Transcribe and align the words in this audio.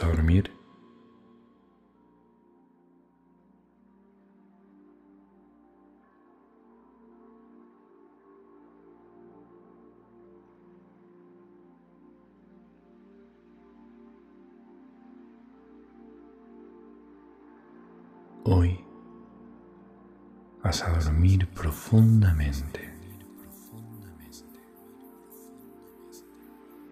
A 0.00 0.06
dormir. 0.06 0.50
Hoy 18.44 18.82
vas 20.64 20.82
a 20.82 20.98
dormir 20.98 21.46
profundamente. 21.48 22.90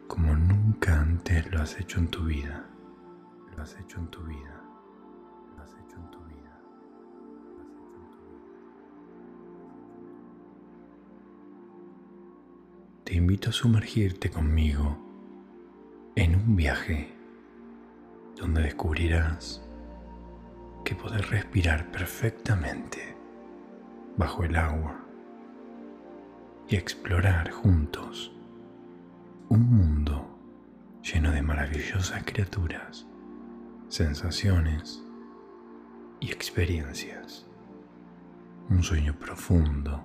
como 0.07 0.35
nunca 0.35 1.01
antes 1.01 1.51
lo 1.51 1.63
has 1.63 1.79
hecho 1.81 2.01
en 2.01 2.09
tu 2.09 2.25
vida 2.25 2.67
has 3.61 3.77
hecho 3.79 3.99
en 3.99 4.09
tu 4.09 4.23
vida. 4.23 4.63
Has 5.59 5.71
hecho 5.75 5.97
en 5.97 6.11
tu 6.11 6.19
vida. 6.25 6.61
Te 13.05 13.15
invito 13.15 13.51
a 13.51 13.53
sumergirte 13.53 14.31
conmigo 14.31 14.97
en 16.17 16.35
un 16.37 16.57
viaje 16.57 17.15
donde 18.37 18.63
descubrirás 18.63 19.63
que 20.85 20.95
poder 20.95 21.27
respirar 21.29 21.91
perfectamente 21.91 23.15
bajo 24.17 24.45
el 24.45 24.57
agua 24.57 25.05
y 26.69 26.77
explorar 26.77 27.51
juntos 27.51 28.33
un 29.49 29.69
mundo 29.69 30.27
lleno 31.03 31.33
de 31.33 31.43
maravillosas 31.43 32.23
criaturas 32.25 33.10
sensaciones 33.91 35.03
y 36.21 36.31
experiencias. 36.31 37.45
Un 38.69 38.85
sueño 38.85 39.19
profundo 39.19 40.05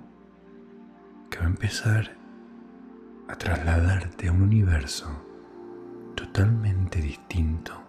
que 1.29 1.37
va 1.37 1.45
a 1.45 1.49
empezar 1.49 2.17
a 3.27 3.35
trasladarte 3.35 4.27
a 4.27 4.31
un 4.31 4.41
universo 4.41 5.07
totalmente 6.15 6.99
distinto 6.99 7.79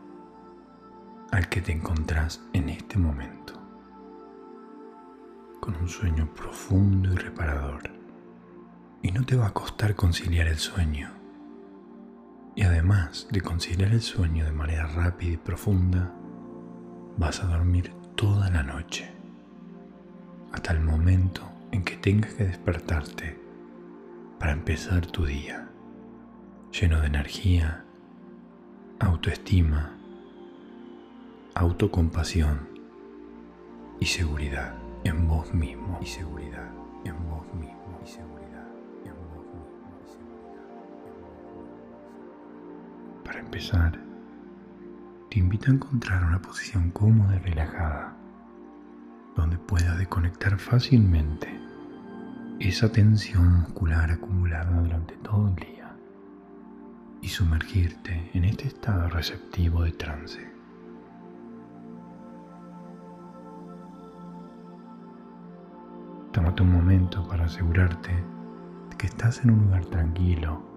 al 1.33 1.49
que 1.49 1.63
te 1.63 1.73
encontrás 1.73 2.43
en 2.53 2.69
este 2.69 2.99
momento. 2.99 3.55
Con 5.61 5.77
un 5.77 5.89
sueño 5.89 6.29
profundo 6.35 7.11
y 7.11 7.17
reparador. 7.17 7.91
Y 9.03 9.13
no 9.13 9.25
te 9.25 9.35
va 9.35 9.47
a 9.47 9.55
costar 9.55 9.95
conciliar 9.95 10.47
el 10.47 10.59
sueño 10.59 11.26
y 12.57 12.63
además 12.63 13.29
de 13.31 13.43
conciliar 13.43 13.93
el 13.93 14.01
sueño 14.01 14.47
de 14.47 14.53
manera 14.53 14.87
rápida 14.87 15.33
y 15.33 15.37
profunda, 15.37 16.11
vas 17.19 17.45
a 17.45 17.47
dormir 17.47 17.93
toda 18.15 18.49
la 18.49 18.63
noche, 18.63 19.13
hasta 20.53 20.73
el 20.73 20.81
momento 20.81 21.43
en 21.71 21.85
que 21.85 21.97
tengas 21.97 22.33
que 22.33 22.45
despertarte 22.45 23.39
para 24.41 24.53
empezar 24.53 25.05
tu 25.07 25.27
día, 25.27 25.69
lleno 26.73 27.01
de 27.03 27.09
energía, 27.09 27.85
autoestima, 29.01 29.93
autocompasión 31.55 32.69
y 34.01 34.07
seguridad 34.07 34.77
en 35.05 35.29
vos 35.29 35.53
mismo. 35.53 35.99
Y 36.03 36.07
Para 43.37 43.45
empezar, 43.45 43.99
te 45.29 45.39
invito 45.41 45.71
a 45.71 45.75
encontrar 45.75 46.25
una 46.25 46.41
posición 46.41 46.91
cómoda 46.91 47.37
y 47.37 47.39
relajada, 47.41 48.17
donde 49.37 49.59
puedas 49.59 49.99
desconectar 49.99 50.59
fácilmente 50.59 51.47
esa 52.61 52.91
tensión 52.91 53.61
muscular 53.61 54.11
acumulada 54.11 54.81
durante 54.81 55.17
todo 55.17 55.49
el 55.49 55.55
día 55.57 55.95
y 57.21 57.29
sumergirte 57.29 58.31
en 58.33 58.47
este 58.47 58.69
estado 58.69 59.11
receptivo 59.11 59.83
de 59.83 59.93
trance. 59.93 60.41
Tómate 66.33 66.63
un 66.63 66.73
momento 66.73 67.29
para 67.29 67.45
asegurarte 67.45 68.13
de 68.89 68.97
que 68.97 69.09
estás 69.09 69.45
en 69.45 69.51
un 69.51 69.65
lugar 69.67 69.85
tranquilo 69.85 70.75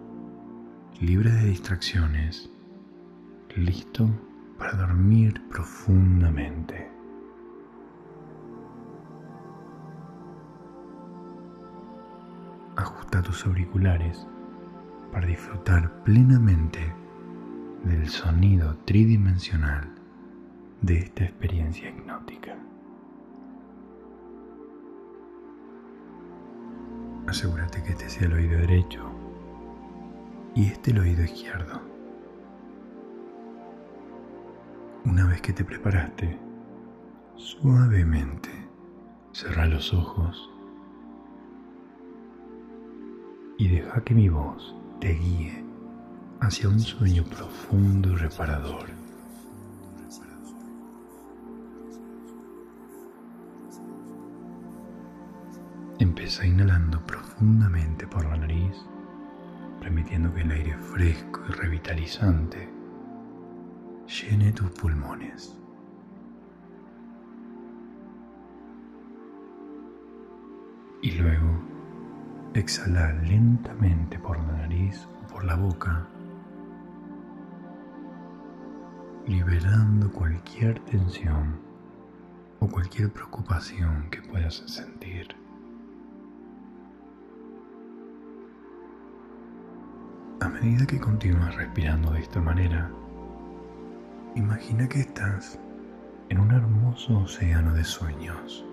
libre 1.01 1.31
de 1.31 1.45
distracciones, 1.45 2.48
listo 3.55 4.09
para 4.57 4.73
dormir 4.73 5.41
profundamente. 5.49 6.89
Ajusta 12.75 13.21
tus 13.21 13.45
auriculares 13.45 14.25
para 15.11 15.27
disfrutar 15.27 16.03
plenamente 16.03 16.93
del 17.83 18.07
sonido 18.09 18.75
tridimensional 18.85 19.89
de 20.81 20.99
esta 20.99 21.23
experiencia 21.25 21.89
hipnótica. 21.89 22.55
Asegúrate 27.27 27.83
que 27.83 27.91
este 27.91 28.09
sea 28.09 28.27
el 28.27 28.33
oído 28.33 28.57
derecho 28.59 29.11
y 30.55 30.65
este 30.65 30.91
el 30.91 30.99
oído 30.99 31.23
izquierdo. 31.23 31.88
Una 35.09 35.25
vez 35.25 35.41
que 35.41 35.53
te 35.53 35.65
preparaste, 35.65 36.37
suavemente 37.35 38.51
cerra 39.31 39.65
los 39.65 39.91
ojos 39.91 40.51
y 43.57 43.69
deja 43.69 44.03
que 44.03 44.13
mi 44.13 44.29
voz 44.29 44.75
te 45.01 45.13
guíe 45.13 45.65
hacia 46.41 46.69
un 46.69 46.79
sueño 46.79 47.23
profundo 47.23 48.09
y 48.09 48.15
reparador. 48.17 48.85
Empieza 55.97 56.45
inhalando 56.45 57.03
profundamente 57.07 58.05
por 58.05 58.25
la 58.25 58.37
nariz 58.37 58.77
permitiendo 59.81 60.31
que 60.35 60.41
el 60.41 60.51
aire 60.51 60.77
fresco 60.77 61.41
y 61.49 61.53
revitalizante 61.53 62.78
llene 64.09 64.51
tus 64.51 64.71
pulmones. 64.71 65.55
Y 71.01 71.11
luego 71.11 71.47
exhala 72.55 73.13
lentamente 73.13 74.17
por 74.19 74.37
la 74.37 74.53
nariz 74.53 75.07
o 75.23 75.27
por 75.27 75.45
la 75.45 75.55
boca, 75.55 76.07
liberando 79.27 80.11
cualquier 80.11 80.79
tensión 80.85 81.59
o 82.59 82.67
cualquier 82.67 83.13
preocupación 83.13 84.09
que 84.09 84.21
puedas 84.23 84.55
sentir. 84.65 85.35
A 90.41 90.49
medida 90.49 90.85
que 90.87 90.99
continúas 90.99 91.55
respirando 91.55 92.11
de 92.11 92.21
esta 92.21 92.41
manera, 92.41 92.89
imagina 94.35 94.87
que 94.87 95.01
estás 95.01 95.59
en 96.29 96.39
un 96.39 96.51
hermoso 96.51 97.19
océano 97.19 97.73
de 97.73 97.83
sueños. 97.83 98.65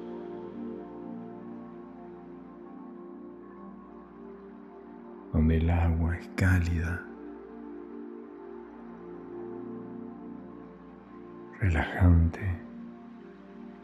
donde 5.33 5.59
el 5.59 5.69
agua 5.69 6.17
es 6.17 6.29
cálida, 6.35 7.03
relajante, 11.61 12.41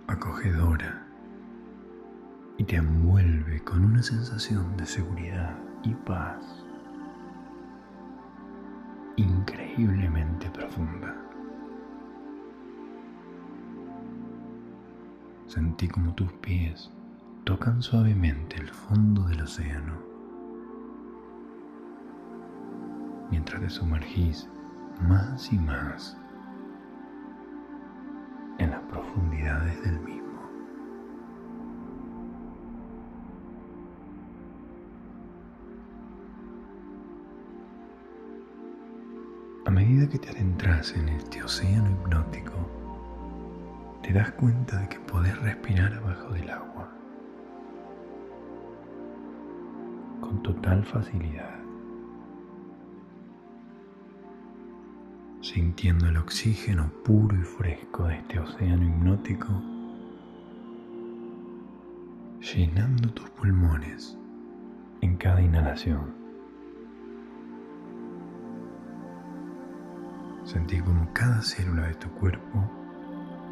acogedora 0.06 1.06
y 2.56 2.64
te 2.64 2.76
envuelve 2.76 3.62
con 3.64 3.84
una 3.84 4.02
sensación 4.02 4.78
de 4.78 4.86
seguridad 4.86 5.58
y 5.82 5.92
paz 5.92 6.64
increíblemente 9.16 10.48
profunda. 10.50 11.21
Sentí 15.52 15.86
como 15.86 16.14
tus 16.14 16.32
pies 16.32 16.90
tocan 17.44 17.82
suavemente 17.82 18.56
el 18.56 18.70
fondo 18.70 19.22
del 19.24 19.42
océano 19.42 19.92
mientras 23.30 23.60
te 23.60 23.68
sumergís 23.68 24.48
más 25.06 25.52
y 25.52 25.58
más 25.58 26.16
en 28.56 28.70
las 28.70 28.80
profundidades 28.84 29.78
del 29.82 30.00
mismo. 30.00 30.40
A 39.66 39.70
medida 39.70 40.08
que 40.08 40.18
te 40.18 40.30
adentras 40.30 40.96
en 40.96 41.10
este 41.10 41.42
océano 41.42 41.90
hipnótico, 41.90 42.81
te 44.02 44.12
das 44.12 44.32
cuenta 44.32 44.78
de 44.80 44.88
que 44.88 44.98
podés 45.00 45.40
respirar 45.40 45.94
abajo 45.94 46.34
del 46.34 46.50
agua. 46.50 46.88
Con 50.20 50.42
total 50.42 50.84
facilidad, 50.84 51.54
sintiendo 55.40 56.08
el 56.08 56.16
oxígeno 56.16 56.90
puro 57.04 57.36
y 57.36 57.42
fresco 57.42 58.04
de 58.04 58.16
este 58.16 58.40
océano 58.40 58.84
hipnótico, 58.84 59.62
llenando 62.40 63.08
tus 63.12 63.30
pulmones 63.30 64.18
en 65.00 65.16
cada 65.16 65.40
inhalación. 65.40 66.12
Sentí 70.44 70.80
como 70.80 71.08
cada 71.12 71.40
célula 71.40 71.86
de 71.86 71.94
tu 71.94 72.08
cuerpo 72.10 72.81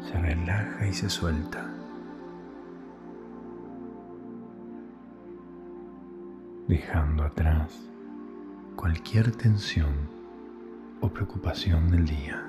se 0.03 0.17
relaja 0.17 0.87
y 0.87 0.93
se 0.93 1.09
suelta. 1.09 1.65
Dejando 6.67 7.23
atrás 7.23 7.79
cualquier 8.75 9.31
tensión 9.35 10.09
o 11.01 11.09
preocupación 11.09 11.89
del 11.91 12.05
día. 12.05 12.47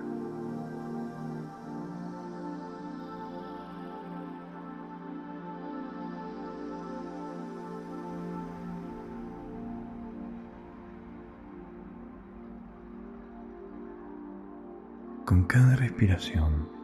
Con 15.25 15.45
cada 15.45 15.77
respiración 15.77 16.82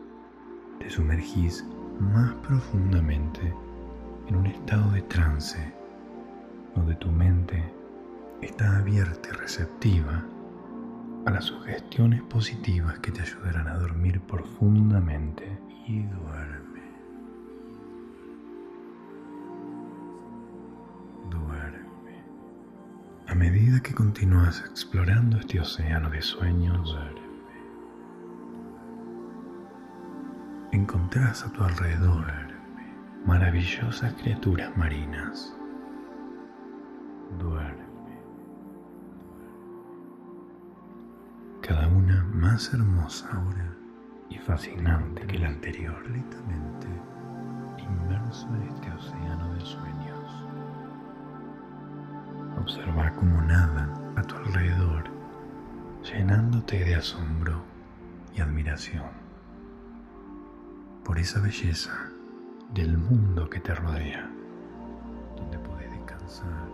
te 0.79 0.91
sumergís 0.91 1.65
más 2.01 2.33
profundamente 2.47 3.53
en 4.29 4.37
un 4.37 4.47
estado 4.47 4.91
de 4.93 5.03
trance 5.03 5.59
donde 6.75 6.95
tu 6.97 7.11
mente 7.11 7.65
está 8.41 8.79
abierta 8.79 9.31
y 9.31 9.33
receptiva 9.33 10.25
a 11.27 11.31
las 11.31 11.45
sugestiones 11.45 12.23
positivas 12.23 12.99
que 13.01 13.11
te 13.11 13.23
ayudarán 13.23 13.69
a 13.69 13.79
dormir 13.79 14.21
profundamente 14.21 15.59
y 15.87 16.03
duerme. 16.05 16.83
Duerme. 21.31 22.23
A 23.27 23.35
medida 23.35 23.81
que 23.81 23.95
continúas 23.95 24.65
explorando 24.71 25.39
este 25.39 25.61
océano 25.61 26.11
de 26.11 26.23
sueños, 26.23 26.93
duerme. 26.93 27.18
Encontrás 30.73 31.45
a 31.45 31.53
tu 31.53 31.65
alrededor 31.65 32.27
maravillosas 33.25 34.15
criaturas 34.15 34.75
marinas. 34.77 35.55
Duerme. 37.39 37.87
Cada 41.63 41.89
una 41.89 42.25
más 42.33 42.73
hermosa 42.73 43.29
ahora 43.33 43.75
y 44.31 44.39
fascinante 44.39 45.27
que 45.27 45.39
la 45.39 45.49
anterior, 45.49 46.03
completamente 46.03 46.87
inmerso 47.79 48.49
en 48.55 48.63
este 48.63 48.91
océano 48.93 49.55
de 49.55 49.61
sueños. 49.61 50.45
Observa 52.61 53.13
cómo 53.13 53.43
nadan 53.43 53.91
a 54.17 54.23
tu 54.23 54.37
alrededor, 54.37 55.05
llenándote 56.03 56.85
de 56.85 56.95
asombro 56.95 57.63
y 58.35 58.41
admiración 58.41 59.18
por 61.09 61.19
esa 61.19 61.41
belleza 61.41 61.91
del 62.75 62.99
mundo 62.99 63.49
que 63.49 63.61
te 63.61 63.75
rodea, 63.75 64.31
donde 65.39 65.59
puedes 65.59 65.91
descansar 65.91 66.69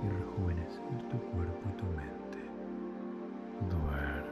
y 0.00 0.08
rejuvenecer 0.08 1.08
tu 1.10 1.18
cuerpo 1.32 1.68
y 1.68 1.72
tu 1.76 1.84
mente. 1.86 2.38
Duerme. 3.68 4.22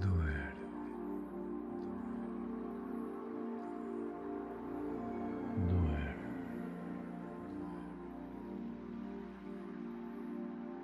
Duerme. 0.00 0.52
Duerme. 5.68 6.14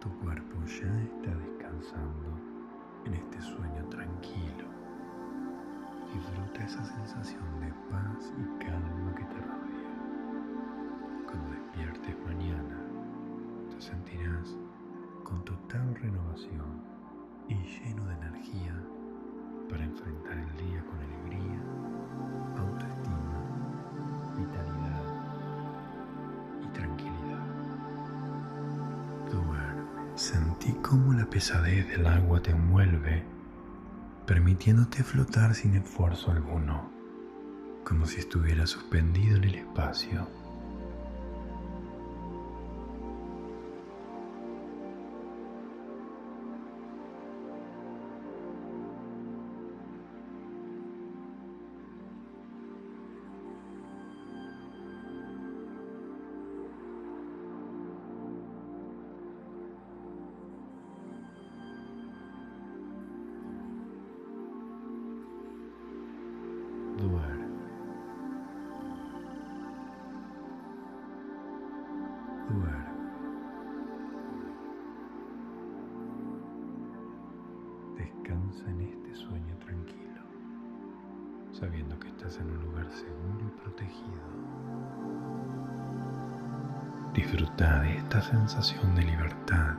Tu 0.01 0.09
cuerpo 0.19 0.57
ya 0.67 1.03
está 1.03 1.31
descansando 1.37 2.48
en 3.09 3.15
este 3.15 3.41
sueño 3.41 3.85
tranquilo. 3.89 4.69
Disfruta 6.13 6.65
esa 6.65 6.85
sensación 6.85 7.61
de 7.61 7.73
paz 7.91 8.33
y 8.37 8.65
calma 8.65 9.15
que 9.15 9.25
te 9.25 9.41
rodea. 9.41 9.93
Cuando 11.27 11.51
despiertes 11.51 12.17
mañana, 12.27 12.79
te 13.71 13.81
sentirás 13.81 14.57
con 15.25 15.43
total 15.45 15.95
renovación 15.95 16.83
y 17.49 17.55
lleno 17.55 18.05
de 18.05 18.15
energía 18.15 18.75
para 19.71 19.85
enfrentar 19.85 20.39
el 20.39 20.57
día 20.57 20.85
con 20.85 20.99
alegría, 20.99 21.61
autoestima, 22.59 23.41
vitalidad 24.37 25.05
y 26.63 26.67
tranquilidad. 26.75 27.19
Sentí 30.69 30.83
cómo 30.83 31.15
la 31.15 31.25
pesadez 31.25 31.89
del 31.89 32.07
agua 32.07 32.43
te 32.43 32.51
envuelve, 32.51 33.25
permitiéndote 34.27 35.03
flotar 35.03 35.55
sin 35.55 35.75
esfuerzo 35.75 36.31
alguno, 36.31 36.91
como 37.85 38.05
si 38.05 38.19
estuviera 38.19 38.67
suspendido 38.67 39.39
en 39.39 39.45
el 39.45 39.55
espacio. 39.55 40.29
Descansa 77.97 78.71
en 78.71 78.81
este 78.81 79.15
sueño 79.15 79.55
tranquilo, 79.59 80.23
sabiendo 81.53 81.99
que 81.99 82.09
estás 82.09 82.39
en 82.39 82.51
un 82.51 82.63
lugar 82.63 82.91
seguro 82.91 83.47
y 83.47 83.61
protegido. 83.61 84.23
Disfruta 87.13 87.81
de 87.83 87.99
esta 87.99 88.23
sensación 88.23 88.95
de 88.95 89.03
libertad 89.03 89.75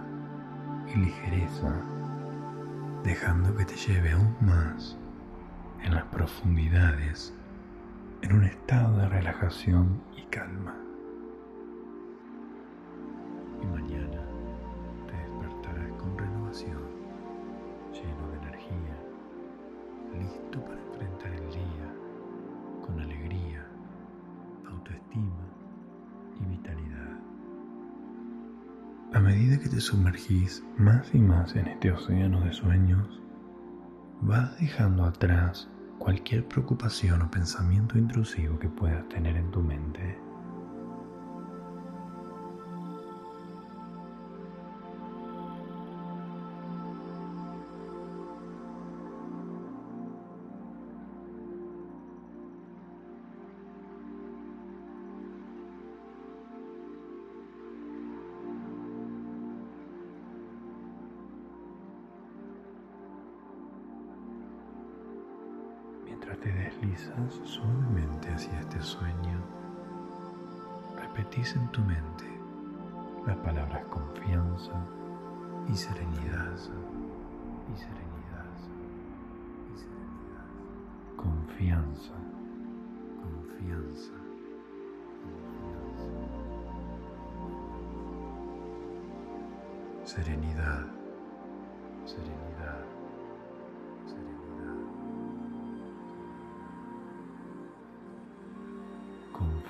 y 0.93 0.99
ligereza, 0.99 1.73
dejando 3.03 3.55
que 3.55 3.65
te 3.65 3.75
lleve 3.77 4.11
aún 4.11 4.35
más 4.41 4.95
en 5.81 5.95
las 5.95 6.05
profundidades, 6.05 7.33
en 8.21 8.33
un 8.33 8.43
estado 8.43 8.95
de 8.97 9.09
relajación 9.09 10.01
y 10.15 10.21
calma. 10.29 10.78
Sumergís 29.89 30.63
más 30.77 31.15
y 31.15 31.17
más 31.17 31.55
en 31.55 31.67
este 31.67 31.91
océano 31.91 32.41
de 32.41 32.53
sueños, 32.53 33.23
vas 34.21 34.55
dejando 34.59 35.03
atrás 35.03 35.67
cualquier 35.97 36.47
preocupación 36.47 37.23
o 37.23 37.31
pensamiento 37.31 37.97
intrusivo 37.97 38.59
que 38.59 38.69
puedas 38.69 39.09
tener 39.09 39.35
en 39.35 39.49
tu 39.49 39.61
mente. 39.61 40.28
Deslizas 66.99 67.33
suavemente 67.45 68.29
hacia 68.33 68.59
este 68.59 68.81
sueño, 68.81 69.39
repetís 70.97 71.55
en 71.55 71.67
tu 71.69 71.81
mente 71.81 72.25
las 73.25 73.37
palabras 73.37 73.85
confianza 73.85 74.73
y 75.67 75.75
serenidad, 75.75 76.53
y 77.71 77.77
serenidad, 77.77 78.45
y 79.73 79.77
serenidad. 79.77 80.47
Confianza, 81.15 82.13
confianza, 83.21 84.13
confianza. 85.23 86.19
Serenidad, 90.03 90.98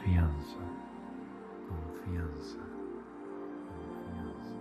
Confianza, 0.09 0.57
confianza, 1.69 2.57
confianza. 3.69 4.55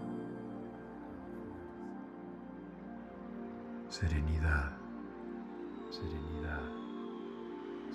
Serenidad, 3.88 4.72
serenidad, 5.90 6.64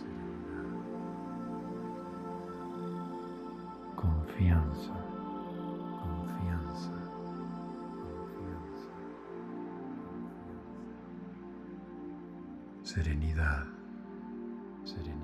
serenidad. 0.02 0.68
Confianza, 3.96 4.96
confianza, 6.02 6.96
serenidad, 12.82 13.68
serenidad. 14.84 15.23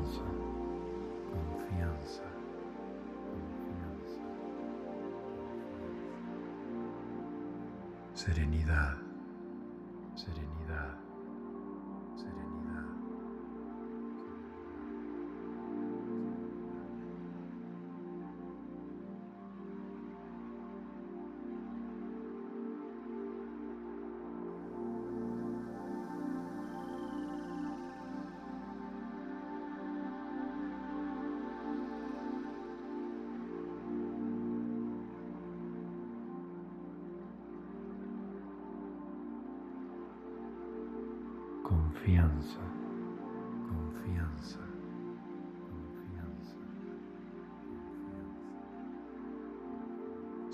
Confianza, 0.00 0.22
confianza, 1.30 2.22
confianza. 3.28 4.22
Serenidad, 8.14 8.99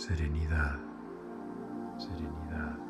serenidad, 0.07 0.79
serenidad. 1.99 2.86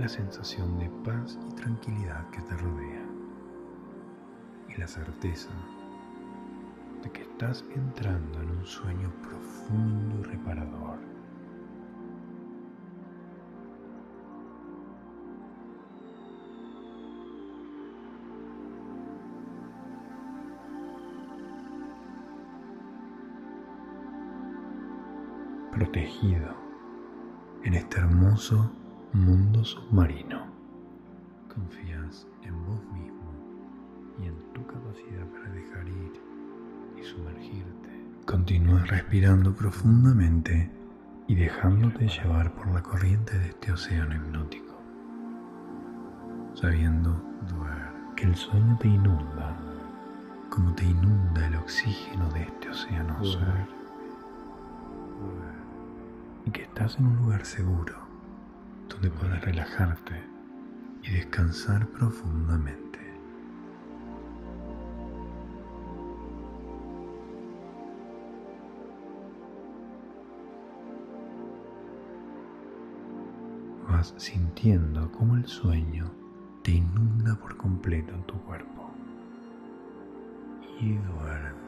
La 0.00 0.08
sensación 0.08 0.78
de 0.78 0.90
paz 1.04 1.38
y 1.48 1.54
tranquilidad 1.54 2.28
que 2.30 2.40
te 2.42 2.56
rodea 2.56 3.02
y 4.68 4.80
la 4.80 4.86
certeza 4.86 5.50
de 7.02 7.10
que 7.10 7.22
estás 7.22 7.64
entrando 7.74 8.40
en 8.42 8.50
un 8.50 8.66
sueño 8.66 9.10
profundo 9.22 10.20
y 10.20 10.22
reparador. 10.22 10.98
protegido 25.72 26.56
en 27.62 27.74
este 27.74 27.98
hermoso 27.98 28.75
mundo 29.12 29.64
submarino. 29.64 30.46
Confías 31.52 32.26
en 32.42 32.66
vos 32.66 32.82
mismo 32.92 33.32
y 34.22 34.26
en 34.26 34.36
tu 34.52 34.66
capacidad 34.66 35.26
para 35.26 35.50
dejar 35.50 35.88
ir 35.88 36.12
y 37.00 37.04
sumergirte. 37.04 38.04
Continúas 38.26 38.88
respirando 38.88 39.54
profundamente 39.54 40.70
y 41.28 41.34
dejándote 41.34 42.08
llevar 42.08 42.54
por 42.54 42.68
la 42.68 42.82
corriente 42.82 43.38
de 43.38 43.48
este 43.48 43.72
océano 43.72 44.14
hipnótico, 44.14 44.74
sabiendo 46.54 47.22
que 48.16 48.24
el 48.24 48.34
sueño 48.34 48.78
te 48.80 48.88
inunda 48.88 49.56
como 50.48 50.72
te 50.74 50.84
inunda 50.84 51.46
el 51.46 51.56
oxígeno 51.56 52.30
de 52.30 52.42
este 52.44 52.70
océano 52.70 53.18
azul 53.18 53.42
y 56.46 56.50
que 56.50 56.62
estás 56.62 56.98
en 56.98 57.06
un 57.06 57.16
lugar 57.16 57.44
seguro 57.44 58.05
donde 58.96 59.10
puedas 59.10 59.44
relajarte 59.44 60.22
y 61.02 61.12
descansar 61.12 61.86
profundamente. 61.88 62.98
Vas 73.88 74.14
sintiendo 74.16 75.12
como 75.12 75.36
el 75.36 75.46
sueño 75.46 76.10
te 76.62 76.72
inunda 76.72 77.36
por 77.36 77.56
completo 77.56 78.14
tu 78.26 78.34
cuerpo 78.44 78.90
y 80.80 80.94
duerme. 80.94 81.65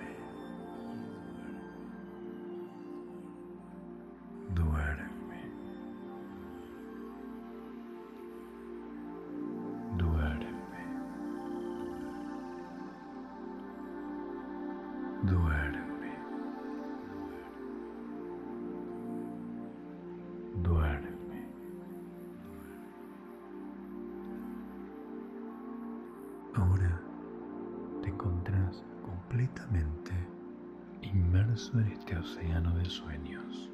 Inmerso 31.68 31.78
en 31.80 31.92
este 31.92 32.16
océano 32.16 32.75
de 32.76 32.84
sueños. 32.88 33.70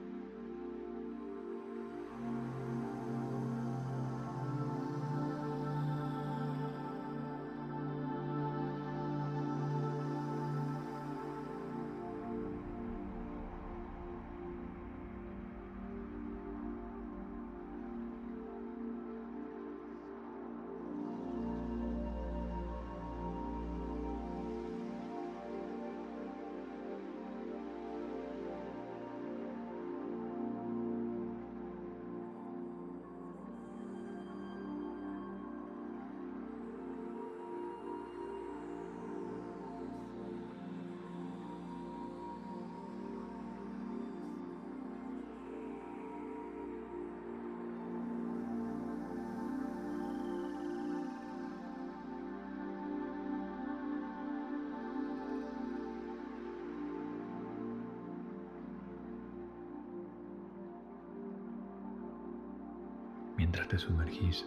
Mientras 63.54 63.68
te 63.68 63.78
sumergís 63.78 64.44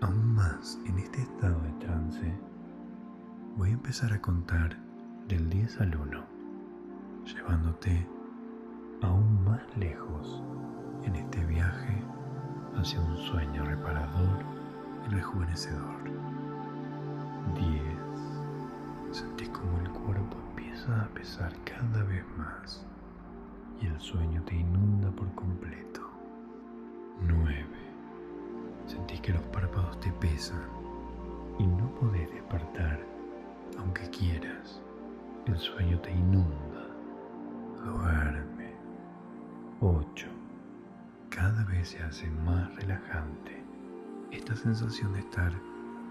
aún 0.00 0.32
más 0.32 0.78
en 0.86 0.96
este 1.00 1.22
estado 1.22 1.60
de 1.60 1.72
trance, 1.84 2.32
voy 3.56 3.70
a 3.70 3.72
empezar 3.72 4.12
a 4.12 4.22
contar 4.22 4.78
del 5.26 5.50
10 5.50 5.80
al 5.80 5.96
1, 5.96 6.24
llevándote 7.24 8.06
aún 9.02 9.42
más 9.42 9.60
lejos 9.76 10.40
en 11.02 11.16
este 11.16 11.44
viaje 11.46 12.00
hacia 12.76 13.00
un 13.00 13.16
sueño 13.16 13.64
reparador 13.64 14.44
y 15.04 15.14
rejuvenecedor. 15.14 16.04
10. 17.56 19.16
Sentís 19.16 19.48
como 19.48 19.80
el 19.80 19.90
cuerpo 19.90 20.36
empieza 20.50 21.02
a 21.02 21.08
pesar 21.08 21.52
cada 21.64 22.04
vez 22.04 22.24
más 22.38 22.86
y 23.80 23.86
el 23.86 24.00
sueño 24.00 24.40
te 24.44 24.54
inunda 24.54 25.10
por 25.10 25.34
completo. 25.34 26.08
9. 27.20 27.93
Sentís 29.04 29.20
que 29.20 29.34
los 29.34 29.42
párpados 29.48 30.00
te 30.00 30.10
pesan 30.12 30.62
y 31.58 31.66
no 31.66 31.94
podés 31.96 32.30
despertar 32.30 33.04
aunque 33.78 34.08
quieras. 34.08 34.80
El 35.44 35.58
sueño 35.58 36.00
te 36.00 36.10
inunda. 36.10 36.88
Duerme. 37.84 38.72
8. 39.80 40.26
Cada 41.28 41.64
vez 41.64 41.90
se 41.90 42.02
hace 42.02 42.30
más 42.30 42.74
relajante 42.76 43.62
esta 44.30 44.56
sensación 44.56 45.12
de 45.12 45.18
estar 45.18 45.52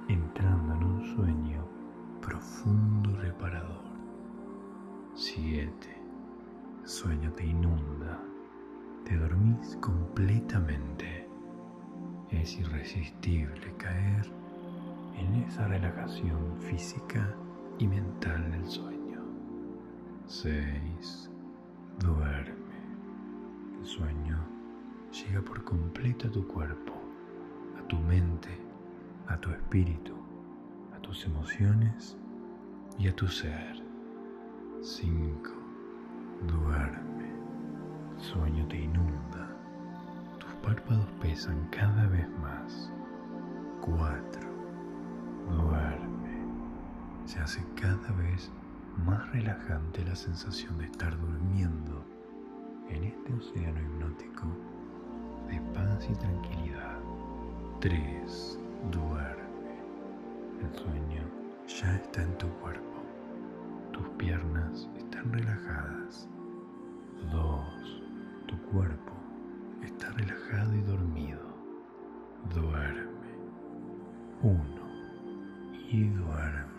entrando 0.08 0.76
en 0.76 0.84
un 0.84 1.16
sueño 1.16 1.68
profundo 2.22 3.10
y 3.10 3.16
reparador. 3.16 3.86
7. 5.16 5.72
El 6.84 6.88
sueño 6.88 7.32
te 7.32 7.44
inunda. 7.44 8.22
Te 9.04 9.18
dormís 9.18 9.78
completamente 9.82 11.23
es 12.42 12.60
irresistible 12.60 13.74
caer 13.78 14.32
en 15.18 15.36
esa 15.44 15.68
relajación 15.68 16.58
física 16.60 17.34
y 17.80 17.88
mental 17.88 18.52
del 18.52 18.66
sueño. 18.66 19.22
6. 20.28 21.30
Duerme. 22.00 22.54
El 23.80 23.86
sueño 23.86 24.40
llega 25.12 25.42
por 25.42 25.64
completo 25.64 26.28
a 26.28 26.32
tu 26.32 26.48
cuerpo, 26.48 26.94
a 27.80 27.88
tu 27.88 27.98
mente, 28.00 28.50
a 29.28 29.38
tu 29.38 29.52
espíritu, 29.52 30.16
a 30.96 31.00
tus 31.00 31.26
emociones 31.26 32.18
y 32.98 33.08
a 33.08 33.16
tu 33.16 33.28
ser. 33.28 33.82
5. 34.82 35.52
Duerme. 36.48 37.32
El 38.16 38.22
sueño 38.22 38.68
te 38.68 38.82
inunda 38.82 39.53
párpados 40.64 41.06
pesan 41.22 41.68
cada 41.72 42.08
vez 42.08 42.28
más. 42.40 42.92
Cuatro. 43.82 44.50
Duerme. 45.50 46.46
Se 47.26 47.40
hace 47.40 47.64
cada 47.80 48.12
vez 48.14 48.50
más 49.06 49.30
relajante 49.34 50.06
la 50.06 50.16
sensación 50.16 50.78
de 50.78 50.86
estar 50.86 51.20
durmiendo 51.20 52.06
en 52.90 53.04
este 53.04 53.34
océano 53.34 53.80
hipnótico 53.82 54.46
de 55.50 55.60
paz 55.74 56.08
y 56.10 56.16
tranquilidad. 56.16 56.98
Tres. 57.82 58.58
Duerme. 58.90 59.44
El 60.62 60.80
sueño 60.80 61.24
ya 61.68 61.96
está 61.96 62.24
en 62.24 62.38
tu 62.38 62.48
cuerpo. 62.60 63.04
Tus 63.92 64.08
piernas 64.18 64.90
están 64.98 65.32
relajadas. 65.34 66.30
Dos. 67.32 68.02
Tu 68.48 68.58
cuerpo 68.72 69.23
está 69.86 70.12
relajado 70.12 70.76
y 70.76 70.82
dormido. 70.82 71.42
Duerme. 72.54 73.12
Uno. 74.42 74.84
Y 75.90 76.04
duerme. 76.10 76.73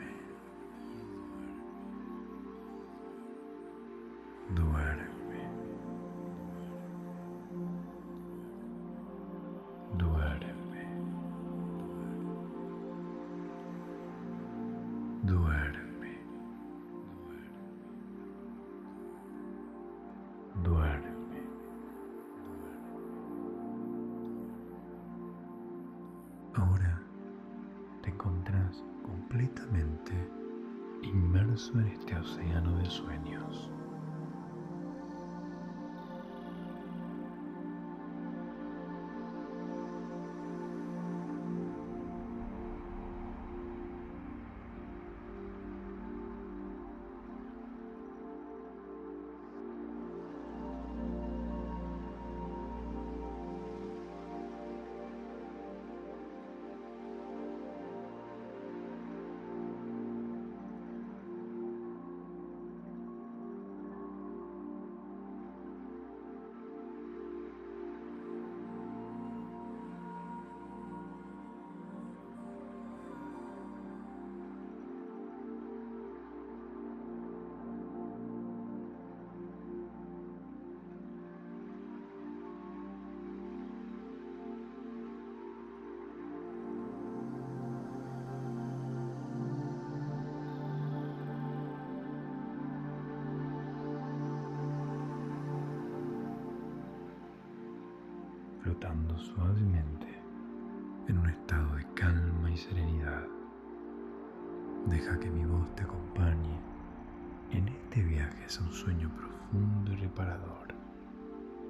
Inmerso 31.55 31.79
en 31.79 31.87
este 31.87 32.17
océano 32.17 32.77
de 32.79 32.91
sueños. 32.91 33.71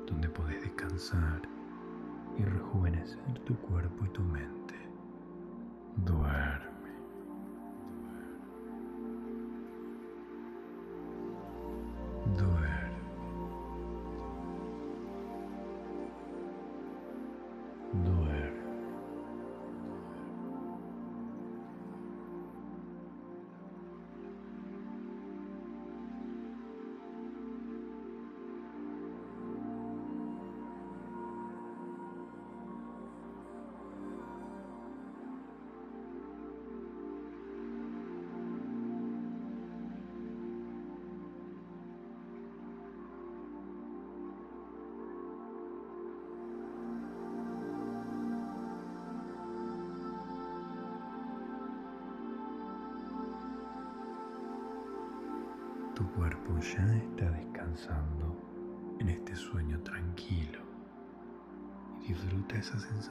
Donde 0.07 0.29
podés 0.29 0.61
descansar 0.63 1.43
y 2.39 2.43
rejuvenecer 2.43 3.39
tu 3.47 3.57
cuerpo 3.57 4.05
y 4.05 4.09
tu 4.11 4.23
mente. 4.23 4.75
Duerme. 5.97 6.74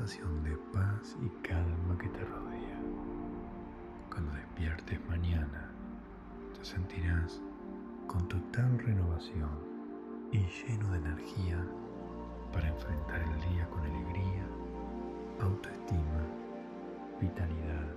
De 0.03 0.57
paz 0.73 1.15
y 1.21 1.29
calma 1.47 1.97
que 1.97 2.09
te 2.09 2.25
rodea. 2.25 2.77
Cuando 4.09 4.33
despiertes 4.33 4.99
mañana, 5.07 5.71
te 6.57 6.65
sentirás 6.65 7.41
con 8.05 8.27
total 8.27 8.79
renovación 8.79 9.49
y 10.29 10.39
lleno 10.39 10.91
de 10.91 10.97
energía 10.97 11.65
para 12.51 12.67
enfrentar 12.67 13.21
el 13.21 13.49
día 13.49 13.65
con 13.69 13.79
alegría, 13.79 14.45
autoestima, 15.39 16.21
vitalidad 17.21 17.87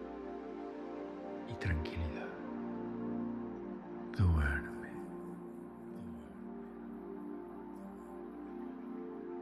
y 1.51 1.55
tranquilidad. 1.55 2.29
Duerme. 4.17 4.91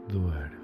Duerme. 0.08 0.63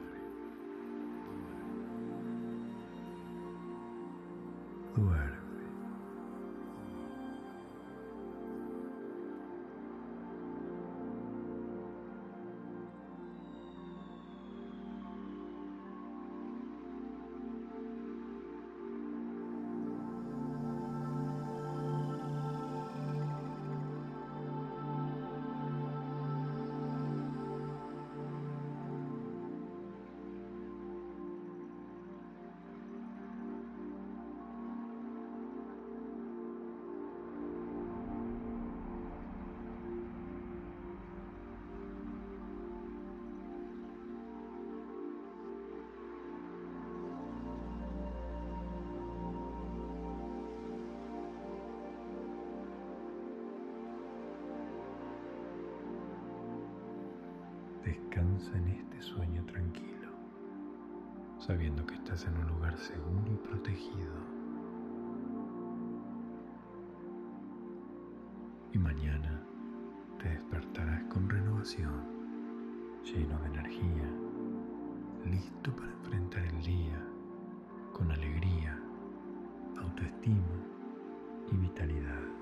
En 58.49 58.69
este 58.69 59.03
sueño 59.03 59.45
tranquilo, 59.45 60.09
sabiendo 61.39 61.85
que 61.85 61.95
estás 61.95 62.27
en 62.27 62.37
un 62.39 62.49
lugar 62.49 62.77
seguro 62.79 63.31
y 63.31 63.37
protegido. 63.37 64.15
Y 68.73 68.79
mañana 68.79 69.43
te 70.19 70.31
despertarás 70.31 71.05
con 71.05 71.29
renovación, 71.29 72.03
lleno 73.05 73.39
de 73.41 73.47
energía, 73.47 74.11
listo 75.31 75.77
para 75.77 75.93
enfrentar 75.93 76.43
el 76.43 76.63
día 76.63 76.99
con 77.93 78.11
alegría, 78.11 78.77
autoestima 79.77 80.57
y 81.53 81.57
vitalidad. 81.57 82.40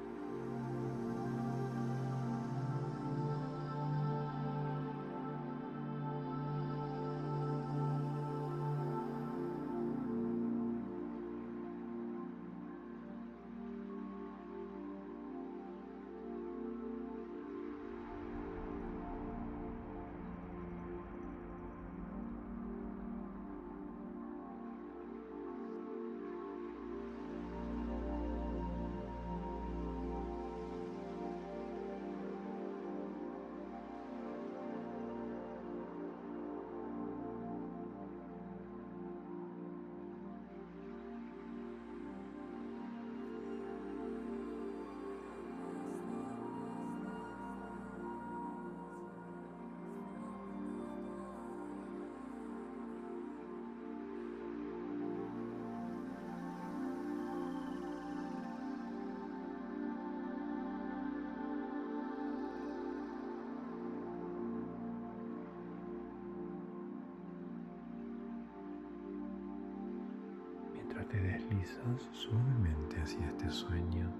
Suavemente 72.12 73.00
hacia 73.00 73.26
este 73.26 73.50
sueño, 73.50 74.10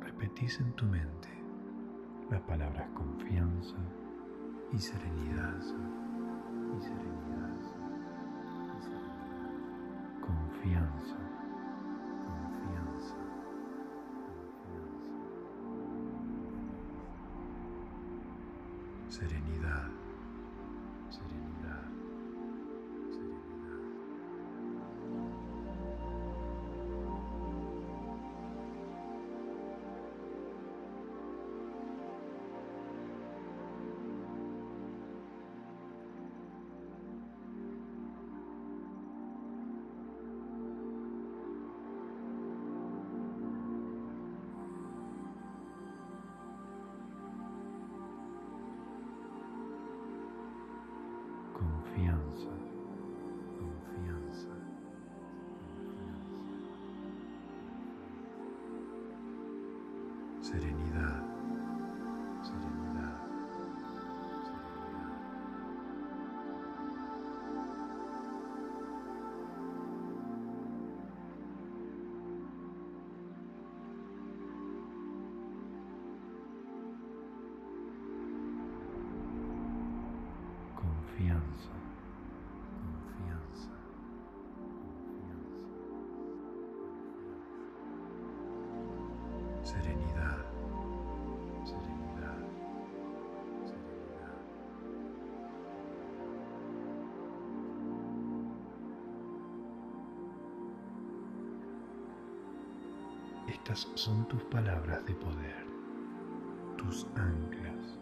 repetís 0.00 0.60
en 0.60 0.72
tu 0.72 0.84
mente 0.86 1.28
las 2.30 2.40
palabras 2.42 2.88
confianza 2.94 3.76
y 4.72 4.78
serenidad. 4.78 5.58
Y 5.58 6.82
serenidad. 6.82 7.56
Y 8.78 8.82
serenidad. 8.82 9.50
Confianza. 10.20 11.33
Son 103.74 104.24
tus 104.28 104.40
palabras 104.44 105.04
de 105.04 105.14
poder, 105.14 105.66
tus 106.78 107.08
anclas 107.16 107.98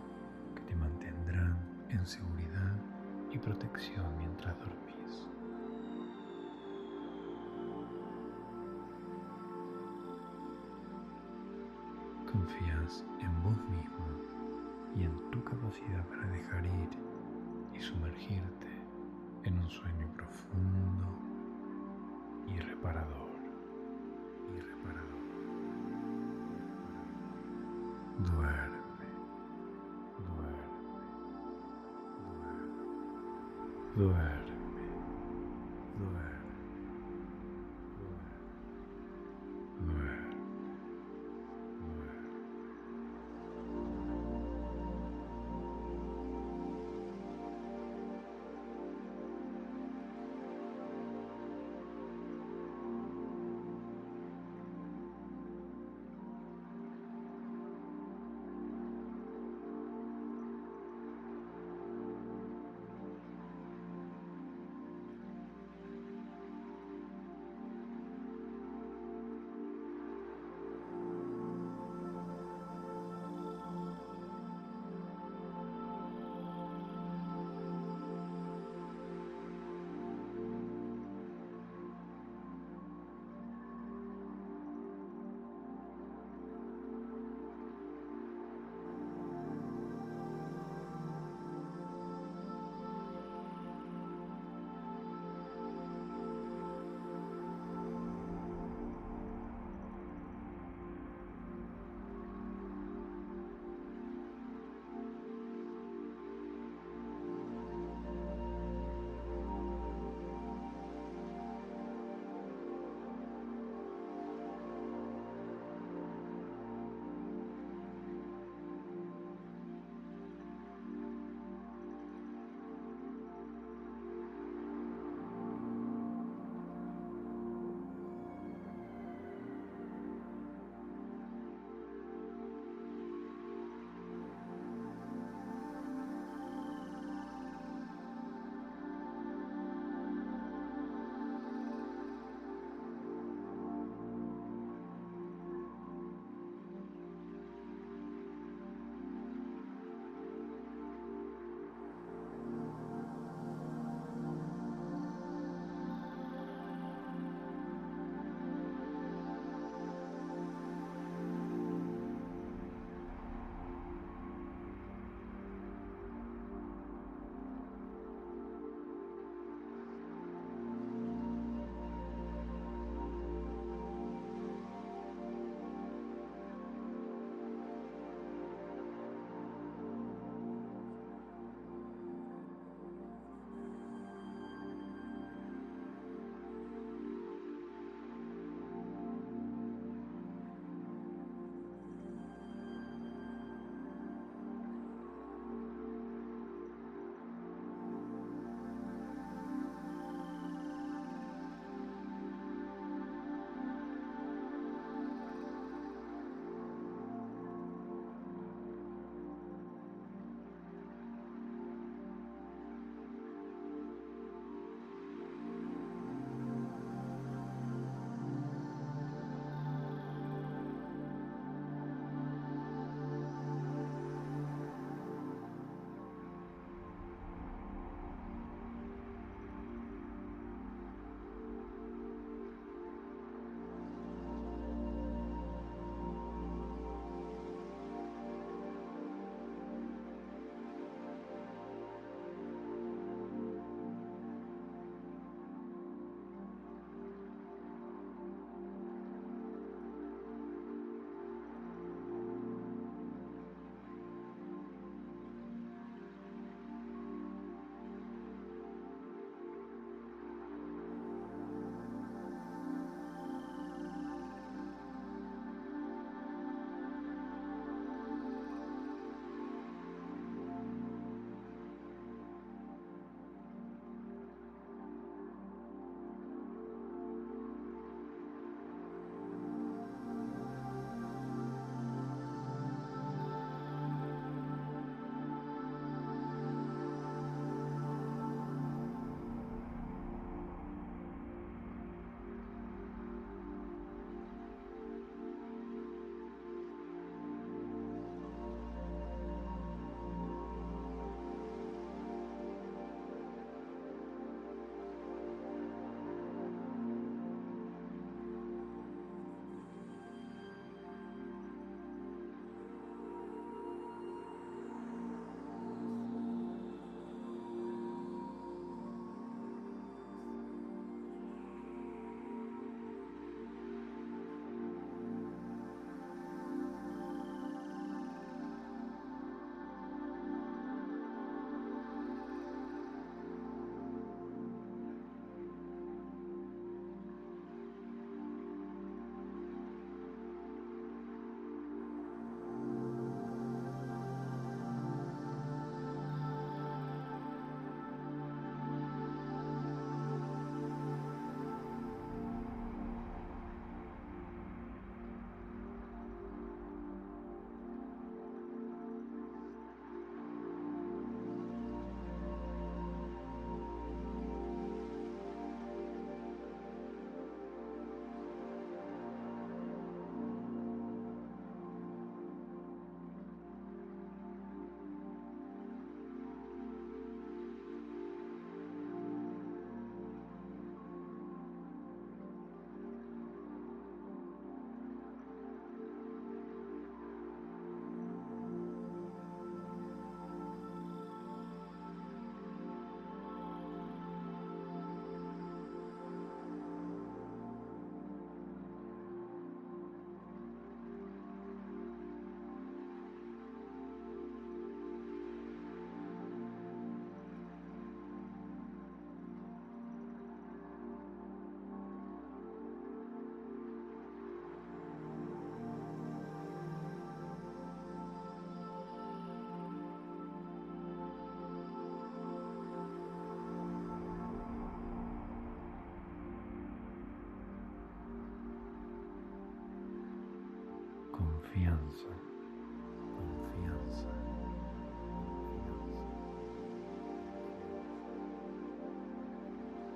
que 0.55 0.61
te 0.65 0.77
mantendrán 0.77 1.59
en 1.89 2.07
seguridad 2.07 2.77
y 3.33 3.39
protección 3.39 4.05
mientras 4.19 4.55
dormís. 4.59 5.27
Confías 12.31 13.03
en 13.21 13.43
vos 13.43 13.57
mismo 13.71 14.07
y 14.95 15.05
en 15.05 15.31
tu 15.31 15.43
capacidad 15.43 16.07
para 16.09 16.27
dejar 16.27 16.67
ir 16.67 16.91
y 17.73 17.81
sumergirte 17.81 18.69
en 19.45 19.59
un 19.59 19.71
sueño 19.71 20.07
profundo 20.13 21.19
y 22.47 22.59
reparador. 22.61 23.33
Y 24.55 24.61
reparador. 24.61 25.12
Duerme, 28.23 28.79
duerme, 30.19 30.65
duerme, 32.19 32.65
duerme, 33.97 34.42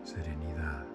serenidad, 0.06 0.86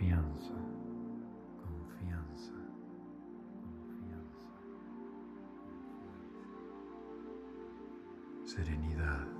confianza, 0.00 0.54
confianza, 1.58 2.54
confianza, 3.60 4.48
serenidad, 8.46 9.39